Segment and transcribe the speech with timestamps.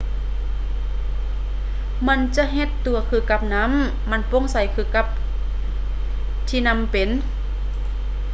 [2.07, 3.71] ມັນຈະເຮັດຕົວຄືກັບນໍ້າ
[4.11, 5.07] ມັນໂປ່ງໃສຄືກັບ
[6.49, 7.09] ທີ່ນໍ້າເປັນ